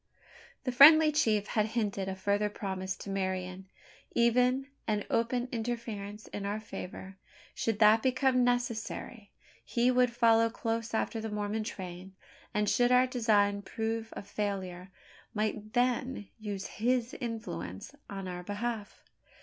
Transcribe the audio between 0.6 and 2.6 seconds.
The friendly chief had hinted a further